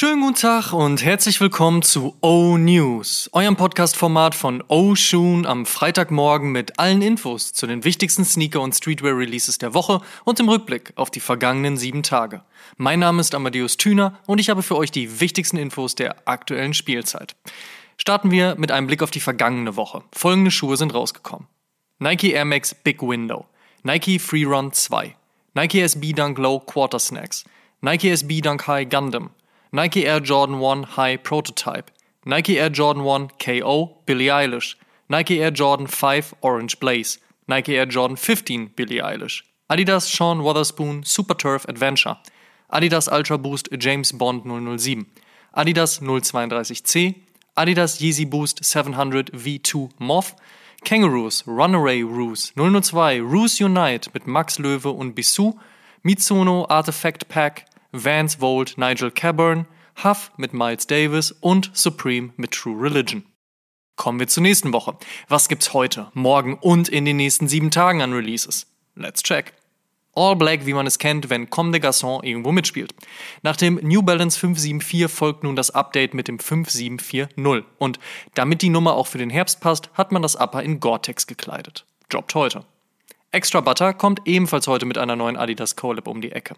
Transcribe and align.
Schönen 0.00 0.20
guten 0.20 0.36
Tag 0.36 0.72
und 0.72 1.04
herzlich 1.04 1.40
willkommen 1.40 1.82
zu 1.82 2.16
O 2.20 2.56
News, 2.56 3.28
eurem 3.32 3.56
Podcast-Format 3.56 4.36
von 4.36 4.62
O 4.68 4.94
Shoon 4.94 5.44
am 5.44 5.66
Freitagmorgen 5.66 6.52
mit 6.52 6.78
allen 6.78 7.02
Infos 7.02 7.52
zu 7.52 7.66
den 7.66 7.82
wichtigsten 7.82 8.24
Sneaker- 8.24 8.60
und 8.60 8.76
Streetwear-Releases 8.76 9.58
der 9.58 9.74
Woche 9.74 10.00
und 10.22 10.38
im 10.38 10.48
Rückblick 10.48 10.92
auf 10.94 11.10
die 11.10 11.18
vergangenen 11.18 11.76
sieben 11.76 12.04
Tage. 12.04 12.42
Mein 12.76 13.00
Name 13.00 13.20
ist 13.20 13.34
Amadeus 13.34 13.76
Thüner 13.76 14.16
und 14.26 14.38
ich 14.38 14.50
habe 14.50 14.62
für 14.62 14.76
euch 14.76 14.92
die 14.92 15.18
wichtigsten 15.20 15.56
Infos 15.56 15.96
der 15.96 16.28
aktuellen 16.28 16.74
Spielzeit. 16.74 17.34
Starten 17.96 18.30
wir 18.30 18.54
mit 18.54 18.70
einem 18.70 18.86
Blick 18.86 19.02
auf 19.02 19.10
die 19.10 19.18
vergangene 19.18 19.74
Woche. 19.74 20.04
Folgende 20.12 20.52
Schuhe 20.52 20.76
sind 20.76 20.94
rausgekommen. 20.94 21.48
Nike 21.98 22.30
Air 22.34 22.44
Max 22.44 22.72
Big 22.72 23.02
Window, 23.02 23.46
Nike 23.82 24.20
Freerun 24.20 24.72
2, 24.72 25.16
Nike 25.54 25.80
SB 25.80 26.12
Dunk 26.12 26.38
Low 26.38 26.60
Quarter 26.60 27.00
Snacks, 27.00 27.44
Nike 27.80 28.10
SB 28.10 28.42
Dunk 28.42 28.68
High 28.68 28.88
Gundam, 28.88 29.30
Nike 29.70 30.06
Air 30.06 30.20
Jordan 30.20 30.60
1 30.60 30.82
High 30.96 31.18
Prototype, 31.18 31.90
Nike 32.24 32.58
Air 32.58 32.70
Jordan 32.70 33.04
1 33.04 33.28
KO 33.38 33.98
Billie 34.06 34.28
Eilish, 34.28 34.76
Nike 35.10 35.42
Air 35.42 35.50
Jordan 35.50 35.86
5 35.86 36.34
Orange 36.40 36.80
Blaze, 36.80 37.18
Nike 37.46 37.76
Air 37.76 37.84
Jordan 37.84 38.16
15 38.16 38.68
Billie 38.74 39.02
Eilish, 39.02 39.42
Adidas 39.70 40.08
Sean 40.10 40.38
Wotherspoon 40.42 41.04
Super 41.04 41.34
Turf 41.34 41.66
Adventure, 41.68 42.16
Adidas 42.72 43.12
Ultra 43.12 43.36
Boost 43.36 43.68
James 43.78 44.10
Bond 44.12 44.44
007, 44.44 45.04
Adidas 45.54 46.00
032C, 46.00 47.16
Adidas 47.54 48.00
Yeezy 48.00 48.24
Boost 48.24 48.64
700 48.64 49.32
V2 49.32 49.90
Moth, 49.98 50.34
Kangaroos 50.82 51.46
Runaway 51.46 52.02
Roos 52.02 52.52
002 52.56 53.20
Roos 53.20 53.60
Unite 53.60 54.10
mit 54.14 54.26
Max 54.26 54.58
Löwe 54.58 54.90
und 54.90 55.14
Bissou, 55.14 55.58
Mitsuno 56.02 56.64
Artifact 56.70 57.28
Pack, 57.28 57.66
Vance 57.92 58.40
Volt 58.40 58.76
Nigel 58.76 59.10
Caburn, 59.10 59.66
Huff 60.04 60.30
mit 60.36 60.52
Miles 60.52 60.86
Davis 60.86 61.32
und 61.32 61.70
Supreme 61.72 62.32
mit 62.36 62.52
True 62.52 62.82
Religion. 62.82 63.24
Kommen 63.96 64.20
wir 64.20 64.28
zur 64.28 64.42
nächsten 64.42 64.72
Woche. 64.72 64.96
Was 65.28 65.48
gibt's 65.48 65.72
heute, 65.72 66.10
morgen 66.14 66.54
und 66.54 66.88
in 66.88 67.04
den 67.04 67.16
nächsten 67.16 67.48
sieben 67.48 67.70
Tagen 67.70 68.00
an 68.00 68.12
Releases? 68.12 68.66
Let's 68.94 69.22
check. 69.22 69.54
All 70.14 70.36
Black, 70.36 70.66
wie 70.66 70.72
man 70.72 70.86
es 70.86 70.98
kennt, 70.98 71.30
wenn 71.30 71.48
Comme 71.48 71.72
des 71.72 71.80
Garçons 71.80 72.24
irgendwo 72.24 72.52
mitspielt. 72.52 72.94
Nach 73.42 73.56
dem 73.56 73.76
New 73.82 74.02
Balance 74.02 74.38
574 74.38 75.08
folgt 75.08 75.44
nun 75.44 75.56
das 75.56 75.70
Update 75.70 76.12
mit 76.12 76.28
dem 76.28 76.38
5740. 76.38 77.64
Und 77.78 77.98
damit 78.34 78.62
die 78.62 78.70
Nummer 78.70 78.94
auch 78.94 79.06
für 79.06 79.18
den 79.18 79.30
Herbst 79.30 79.60
passt, 79.60 79.90
hat 79.94 80.12
man 80.12 80.22
das 80.22 80.36
Upper 80.36 80.62
in 80.62 80.80
Gore-Tex 80.80 81.26
gekleidet. 81.26 81.86
Droppt 82.08 82.34
heute. 82.34 82.64
Extra 83.30 83.60
Butter 83.60 83.92
kommt 83.92 84.22
ebenfalls 84.24 84.66
heute 84.68 84.86
mit 84.86 84.96
einer 84.96 85.14
neuen 85.14 85.36
Adidas 85.36 85.76
Collab 85.76 86.08
um 86.08 86.22
die 86.22 86.32
Ecke. 86.32 86.54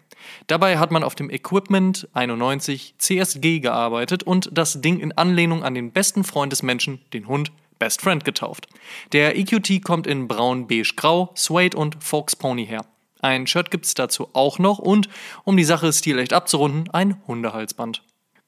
Dabei 0.47 0.77
hat 0.77 0.89
man 0.89 1.03
auf 1.03 1.15
dem 1.15 1.29
Equipment 1.29 2.07
91 2.13 2.95
CSG 2.97 3.59
gearbeitet 3.59 4.23
und 4.23 4.49
das 4.53 4.79
Ding 4.79 5.01
in 5.01 5.11
Anlehnung 5.11 5.65
an 5.65 5.75
den 5.75 5.91
besten 5.91 6.23
Freund 6.23 6.53
des 6.53 6.63
Menschen, 6.63 7.01
den 7.11 7.27
Hund, 7.27 7.51
Best 7.77 8.01
Friend 8.01 8.23
getauft. 8.23 8.67
Der 9.11 9.37
EQT 9.37 9.83
kommt 9.83 10.07
in 10.07 10.29
braun, 10.29 10.67
beige, 10.67 10.93
grau, 10.95 11.31
Suede 11.35 11.75
und 11.75 12.01
Fox 12.01 12.37
Pony 12.37 12.65
her. 12.65 12.85
Ein 13.19 13.47
Shirt 13.47 13.69
gibt's 13.69 13.93
dazu 13.93 14.29
auch 14.31 14.57
noch 14.57 14.79
und, 14.79 15.09
um 15.43 15.57
die 15.57 15.65
Sache 15.65 15.91
stilecht 15.91 16.31
abzurunden, 16.31 16.89
ein 16.91 17.21
Hundehalsband. 17.27 18.01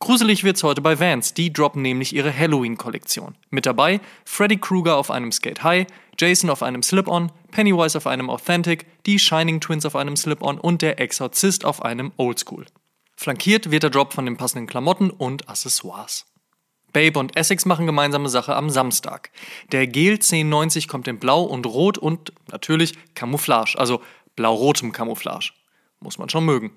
Gruselig 0.03 0.43
wird's 0.43 0.63
heute 0.63 0.81
bei 0.81 0.99
Vans, 0.99 1.33
die 1.33 1.53
droppen 1.53 1.81
nämlich 1.81 2.13
ihre 2.13 2.37
Halloween-Kollektion. 2.37 3.35
Mit 3.51 3.65
dabei 3.65 4.01
Freddy 4.25 4.57
Krueger 4.57 4.97
auf 4.97 5.09
einem 5.09 5.31
Skate 5.31 5.63
High, 5.63 5.87
Jason 6.19 6.49
auf 6.49 6.61
einem 6.61 6.83
Slip-On, 6.83 7.31
Pennywise 7.51 7.97
auf 7.97 8.05
einem 8.05 8.29
Authentic, 8.29 8.85
die 9.05 9.17
Shining 9.17 9.61
Twins 9.61 9.85
auf 9.85 9.95
einem 9.95 10.17
Slip-On 10.17 10.59
und 10.59 10.81
der 10.81 10.99
Exorzist 10.99 11.63
auf 11.63 11.85
einem 11.85 12.11
Oldschool. 12.17 12.65
Flankiert 13.15 13.71
wird 13.71 13.83
der 13.83 13.91
Drop 13.91 14.11
von 14.11 14.25
den 14.25 14.35
passenden 14.35 14.67
Klamotten 14.67 15.09
und 15.09 15.47
Accessoires. 15.47 16.25
Babe 16.91 17.17
und 17.17 17.37
Essex 17.37 17.63
machen 17.63 17.85
gemeinsame 17.85 18.27
Sache 18.27 18.57
am 18.57 18.69
Samstag. 18.69 19.31
Der 19.71 19.87
Gel 19.87 20.15
1090 20.15 20.89
kommt 20.89 21.07
in 21.07 21.17
Blau 21.17 21.43
und 21.43 21.65
Rot 21.65 21.97
und 21.97 22.33
natürlich 22.51 22.97
Camouflage, 23.15 23.79
also 23.79 24.01
blau-rotem 24.35 24.91
Camouflage. 24.91 25.53
Muss 26.01 26.17
man 26.17 26.27
schon 26.27 26.43
mögen. 26.43 26.73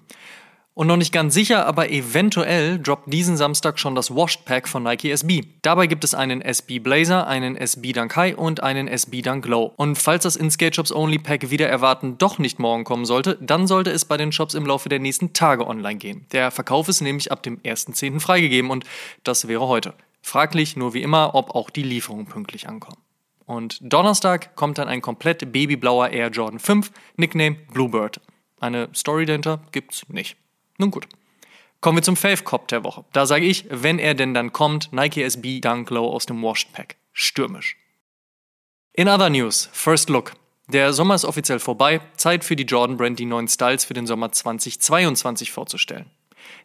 Und 0.77 0.89
noch 0.89 0.99
nicht 0.99 1.11
ganz 1.11 1.33
sicher, 1.33 1.65
aber 1.65 1.91
eventuell 1.91 2.79
droppt 2.79 3.11
diesen 3.11 3.39
Samstag 3.39 3.79
schon 3.79 3.95
das 3.95 4.15
Washed 4.15 4.45
Pack 4.45 4.69
von 4.69 4.83
Nike 4.83 5.11
SB. 5.11 5.45
Dabei 5.63 5.87
gibt 5.87 6.05
es 6.05 6.13
einen 6.13 6.43
SB 6.43 6.81
Blazer, 6.81 7.27
einen 7.27 7.57
SB 7.57 7.95
Dunk 7.95 8.15
High 8.15 8.37
und 8.37 8.63
einen 8.63 8.87
SB 8.87 9.23
Dunk 9.23 9.47
Low. 9.47 9.73
Und 9.77 9.97
falls 9.97 10.25
das 10.25 10.37
in 10.37 10.51
Skate 10.51 10.75
Shops 10.75 10.93
Only 10.93 11.19
Pack 11.19 11.49
wieder 11.51 11.67
erwarten 11.67 12.19
doch 12.19 12.39
nicht 12.39 12.59
morgen 12.59 12.85
kommen 12.85 13.07
sollte, 13.07 13.39
dann 13.41 13.67
sollte 13.67 13.91
es 13.91 14.05
bei 14.05 14.19
den 14.19 14.33
Shops 14.33 14.53
im 14.53 14.67
Laufe 14.67 14.91
der 14.91 14.99
nächsten 14.99 15.33
Tage 15.33 15.67
online 15.67 15.97
gehen. 15.97 16.27
Der 16.33 16.51
Verkauf 16.51 16.89
ist 16.89 17.01
nämlich 17.01 17.33
ab 17.33 17.43
dem 17.43 17.57
1.10. 17.61 18.21
freigegeben 18.21 18.71
und 18.71 18.85
das 19.25 19.49
wäre 19.49 19.67
heute. 19.67 19.95
Fraglich 20.21 20.77
nur 20.77 20.93
wie 20.93 21.01
immer, 21.01 21.35
ob 21.35 21.55
auch 21.55 21.71
die 21.71 21.85
Lieferungen 21.85 22.27
pünktlich 22.27 22.69
ankommen. 22.69 23.01
Und 23.47 23.79
Donnerstag 23.81 24.55
kommt 24.57 24.77
dann 24.77 24.89
ein 24.89 25.01
komplett 25.01 25.51
babyblauer 25.51 26.11
Air 26.11 26.29
Jordan 26.29 26.59
5, 26.59 26.93
Nickname 27.17 27.57
Bluebird. 27.73 28.21
Eine 28.61 28.91
Story 28.95 29.25
dahinter 29.25 29.61
gibt's 29.73 30.07
nicht. 30.11 30.37
Nun 30.79 30.91
gut. 30.91 31.07
Kommen 31.81 31.99
wir 31.99 32.03
zum 32.03 32.17
Fave 32.17 32.43
Cop 32.43 32.69
der 32.69 32.85
Woche. 32.85 33.05
Da 33.13 33.27
sage 33.27 33.45
ich, 33.45 33.67
wenn 33.71 33.99
er 33.99 34.15
denn 34.15 34.35
dann 34.35 34.53
kommt, 34.53 34.93
Nike 34.93 35.23
SB 35.23 35.61
Dunk 35.61 35.91
Low 35.91 36.09
aus 36.11 36.27
dem 36.27 36.43
Washed 36.43 36.73
Pack. 36.73 36.97
Stürmisch. 37.13 37.77
In 38.93 39.09
other 39.09 39.31
news, 39.31 39.69
First 39.73 40.09
Look. 40.09 40.33
Der 40.69 40.93
Sommer 40.93 41.15
ist 41.15 41.25
offiziell 41.25 41.61
vorbei. 41.61 42.01
Zeit 42.17 42.45
für 42.45 42.57
die 42.57 42.65
Jordan 42.65 42.97
Brand 42.97 43.19
die 43.19 43.25
neuen 43.25 43.47
Styles 43.47 43.85
für 43.85 43.95
den 43.95 44.07
Sommer 44.07 44.33
2022 44.33 45.53
vorzustellen. 45.53 46.11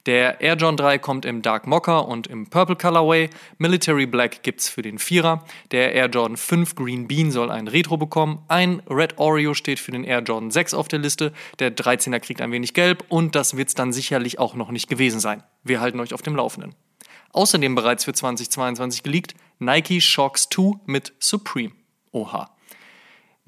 Der 0.05 0.41
Air 0.41 0.55
John 0.55 0.77
3 0.77 0.97
kommt 0.97 1.25
im 1.25 1.41
Dark 1.41 1.67
Mocha 1.67 1.99
und 1.99 2.27
im 2.27 2.47
Purple 2.47 2.75
Colorway. 2.75 3.29
Military 3.57 4.05
Black 4.05 4.43
gibt's 4.43 4.69
für 4.69 4.81
den 4.81 4.99
Vierer. 4.99 5.45
Der 5.71 5.93
Air 5.93 6.07
Jordan 6.07 6.37
5 6.37 6.75
Green 6.75 7.07
Bean 7.07 7.31
soll 7.31 7.51
ein 7.51 7.67
Retro 7.67 7.97
bekommen. 7.97 8.43
Ein 8.47 8.81
Red 8.89 9.17
Oreo 9.17 9.53
steht 9.53 9.79
für 9.79 9.91
den 9.91 10.03
Air 10.03 10.21
Jordan 10.21 10.51
6 10.51 10.73
auf 10.73 10.87
der 10.87 10.99
Liste. 10.99 11.33
Der 11.59 11.75
13er 11.75 12.19
kriegt 12.19 12.41
ein 12.41 12.51
wenig 12.51 12.73
gelb 12.73 13.05
und 13.09 13.35
das 13.35 13.57
wird's 13.57 13.75
dann 13.75 13.93
sicherlich 13.93 14.39
auch 14.39 14.55
noch 14.55 14.71
nicht 14.71 14.89
gewesen 14.89 15.19
sein. 15.19 15.43
Wir 15.63 15.81
halten 15.81 15.99
euch 15.99 16.13
auf 16.13 16.21
dem 16.21 16.35
Laufenden. 16.35 16.75
Außerdem 17.33 17.75
bereits 17.75 18.05
für 18.05 18.13
2022 18.13 19.03
geleakt 19.03 19.35
Nike 19.59 20.01
Shocks 20.01 20.49
2 20.49 20.79
mit 20.85 21.13
Supreme. 21.19 21.73
Oha. 22.11 22.49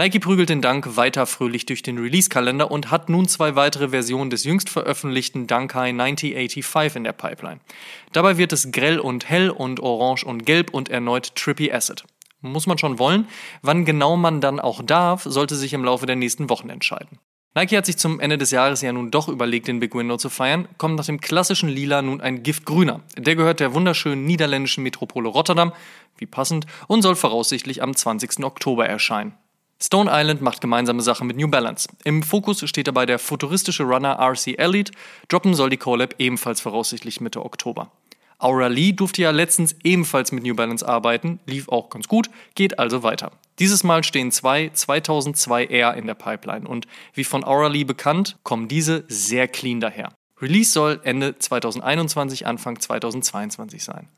Nike 0.03 0.19
prügelt 0.19 0.49
den 0.49 0.61
Dunk 0.61 0.97
weiter 0.97 1.25
fröhlich 1.25 1.65
durch 1.65 1.81
den 1.81 1.97
Release-Kalender 1.97 2.69
und 2.69 2.91
hat 2.91 3.07
nun 3.07 3.25
zwei 3.29 3.55
weitere 3.55 3.87
Versionen 3.87 4.29
des 4.29 4.43
jüngst 4.43 4.69
veröffentlichten 4.69 5.47
Dunk 5.47 5.73
High 5.75 5.93
9085 5.93 6.97
in 6.97 7.05
der 7.05 7.13
Pipeline. 7.13 7.61
Dabei 8.11 8.37
wird 8.37 8.51
es 8.51 8.73
grell 8.73 8.99
und 8.99 9.29
hell 9.29 9.49
und 9.49 9.79
orange 9.79 10.25
und 10.25 10.45
gelb 10.45 10.73
und 10.73 10.89
erneut 10.89 11.33
Trippy 11.35 11.71
Acid. 11.71 12.03
Muss 12.41 12.67
man 12.67 12.77
schon 12.77 12.99
wollen. 12.99 13.29
Wann 13.61 13.85
genau 13.85 14.17
man 14.17 14.41
dann 14.41 14.59
auch 14.59 14.83
darf, 14.83 15.23
sollte 15.23 15.55
sich 15.55 15.71
im 15.71 15.85
Laufe 15.85 16.05
der 16.05 16.17
nächsten 16.17 16.49
Wochen 16.49 16.69
entscheiden. 16.69 17.19
Nike 17.55 17.77
hat 17.77 17.85
sich 17.85 17.95
zum 17.95 18.19
Ende 18.19 18.37
des 18.37 18.51
Jahres 18.51 18.81
ja 18.81 18.91
nun 18.91 19.09
doch 19.09 19.29
überlegt, 19.29 19.69
den 19.69 19.79
Big 19.79 19.95
Window 19.95 20.17
zu 20.17 20.27
feiern, 20.27 20.67
kommt 20.77 20.97
nach 20.97 21.05
dem 21.05 21.21
klassischen 21.21 21.69
Lila 21.69 22.01
nun 22.01 22.19
ein 22.19 22.43
Giftgrüner. 22.43 22.99
Der 23.15 23.37
gehört 23.37 23.61
der 23.61 23.73
wunderschönen 23.73 24.25
niederländischen 24.25 24.83
Metropole 24.83 25.29
Rotterdam, 25.29 25.71
wie 26.17 26.25
passend, 26.25 26.65
und 26.87 27.03
soll 27.03 27.15
voraussichtlich 27.15 27.81
am 27.81 27.95
20. 27.95 28.43
Oktober 28.43 28.85
erscheinen. 28.85 29.37
Stone 29.81 30.09
Island 30.13 30.41
macht 30.41 30.61
gemeinsame 30.61 31.01
Sache 31.01 31.25
mit 31.25 31.37
New 31.37 31.47
Balance. 31.47 31.89
Im 32.03 32.23
Fokus 32.23 32.67
steht 32.67 32.87
dabei 32.87 33.05
der 33.05 33.19
futuristische 33.19 33.83
Runner 33.83 34.17
RC 34.19 34.57
Elite. 34.57 34.93
Droppen 35.27 35.53
soll 35.53 35.69
die 35.69 35.77
Collab 35.77 36.15
ebenfalls 36.19 36.61
voraussichtlich 36.61 37.19
Mitte 37.19 37.43
Oktober. 37.43 37.91
Aura 38.43 38.67
Lee 38.67 38.91
durfte 38.91 39.21
ja 39.21 39.31
letztens 39.31 39.75
ebenfalls 39.83 40.31
mit 40.33 40.43
New 40.43 40.55
Balance 40.55 40.85
arbeiten, 40.87 41.39
lief 41.45 41.69
auch 41.69 41.89
ganz 41.89 42.07
gut, 42.09 42.29
geht 42.55 42.77
also 42.77 43.01
weiter. 43.01 43.31
Dieses 43.59 43.83
Mal 43.83 44.03
stehen 44.03 44.31
zwei 44.31 44.69
2002 44.69 45.65
R 45.67 45.95
in 45.95 46.07
der 46.07 46.15
Pipeline 46.15 46.67
und 46.67 46.87
wie 47.13 47.23
von 47.23 47.43
Aura 47.45 47.67
Lee 47.67 47.85
bekannt, 47.85 48.37
kommen 48.43 48.67
diese 48.67 49.05
sehr 49.07 49.47
clean 49.47 49.79
daher. 49.79 50.13
Release 50.41 50.71
soll 50.73 50.99
Ende 51.03 51.37
2021, 51.37 52.45
Anfang 52.45 52.79
2022 52.79 53.81
sein. 53.83 54.09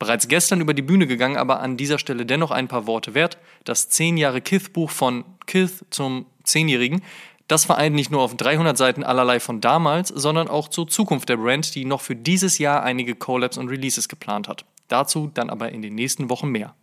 Bereits 0.00 0.28
gestern 0.28 0.62
über 0.62 0.72
die 0.72 0.80
Bühne 0.80 1.06
gegangen, 1.06 1.36
aber 1.36 1.60
an 1.60 1.76
dieser 1.76 1.98
Stelle 1.98 2.24
dennoch 2.24 2.50
ein 2.50 2.68
paar 2.68 2.86
Worte 2.86 3.12
wert. 3.12 3.36
Das 3.64 3.90
10 3.90 4.16
Jahre 4.16 4.40
Kith-Buch 4.40 4.90
von 4.90 5.24
Kith 5.46 5.84
zum 5.90 6.24
10-Jährigen, 6.46 7.02
das 7.48 7.66
vereint 7.66 7.94
nicht 7.94 8.10
nur 8.10 8.22
auf 8.22 8.34
300 8.34 8.78
Seiten 8.78 9.04
allerlei 9.04 9.40
von 9.40 9.60
damals, 9.60 10.08
sondern 10.08 10.48
auch 10.48 10.68
zur 10.68 10.88
Zukunft 10.88 11.28
der 11.28 11.36
Brand, 11.36 11.74
die 11.74 11.84
noch 11.84 12.00
für 12.00 12.16
dieses 12.16 12.56
Jahr 12.56 12.82
einige 12.82 13.14
Collabs 13.14 13.58
und 13.58 13.68
Releases 13.68 14.08
geplant 14.08 14.48
hat. 14.48 14.64
Dazu 14.88 15.30
dann 15.34 15.50
aber 15.50 15.70
in 15.70 15.82
den 15.82 15.94
nächsten 15.94 16.30
Wochen 16.30 16.48
mehr. 16.48 16.74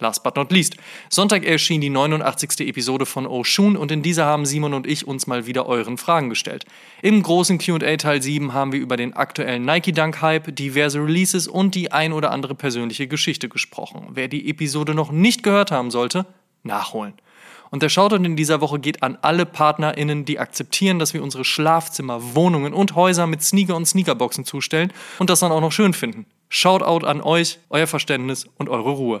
Last 0.00 0.22
but 0.22 0.36
not 0.36 0.52
least. 0.52 0.76
Sonntag 1.08 1.44
erschien 1.44 1.80
die 1.80 1.90
89. 1.90 2.60
Episode 2.60 3.04
von 3.04 3.26
Oshun 3.26 3.76
und 3.76 3.90
in 3.90 4.02
dieser 4.02 4.26
haben 4.26 4.46
Simon 4.46 4.74
und 4.74 4.86
ich 4.86 5.08
uns 5.08 5.26
mal 5.26 5.46
wieder 5.46 5.66
euren 5.66 5.98
Fragen 5.98 6.28
gestellt. 6.28 6.64
Im 7.02 7.20
großen 7.20 7.58
QA 7.58 7.96
Teil 7.96 8.22
7 8.22 8.54
haben 8.54 8.72
wir 8.72 8.78
über 8.78 8.96
den 8.96 9.14
aktuellen 9.14 9.64
Nike 9.64 9.92
Dunk 9.92 10.22
Hype, 10.22 10.54
diverse 10.54 11.00
Releases 11.00 11.48
und 11.48 11.74
die 11.74 11.90
ein 11.90 12.12
oder 12.12 12.30
andere 12.30 12.54
persönliche 12.54 13.08
Geschichte 13.08 13.48
gesprochen. 13.48 14.06
Wer 14.10 14.28
die 14.28 14.48
Episode 14.48 14.94
noch 14.94 15.10
nicht 15.10 15.42
gehört 15.42 15.72
haben 15.72 15.90
sollte, 15.90 16.26
nachholen. 16.62 17.14
Und 17.70 17.82
der 17.82 17.88
Shoutout 17.88 18.24
in 18.24 18.36
dieser 18.36 18.60
Woche 18.60 18.78
geht 18.78 19.02
an 19.02 19.18
alle 19.20 19.46
PartnerInnen, 19.46 20.24
die 20.24 20.38
akzeptieren, 20.38 20.98
dass 20.98 21.12
wir 21.12 21.22
unsere 21.22 21.44
Schlafzimmer, 21.44 22.34
Wohnungen 22.34 22.72
und 22.72 22.94
Häuser 22.94 23.26
mit 23.26 23.42
Sneaker 23.42 23.76
und 23.76 23.86
Sneakerboxen 23.86 24.44
zustellen 24.44 24.92
und 25.18 25.28
das 25.28 25.40
dann 25.40 25.52
auch 25.52 25.60
noch 25.60 25.72
schön 25.72 25.92
finden. 25.92 26.26
Shoutout 26.48 27.04
an 27.04 27.20
euch, 27.20 27.58
euer 27.68 27.86
Verständnis 27.86 28.46
und 28.56 28.68
eure 28.68 28.90
Ruhe. 28.90 29.20